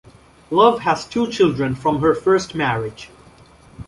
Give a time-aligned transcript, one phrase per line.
[0.49, 3.11] Love has two children from her first marriage.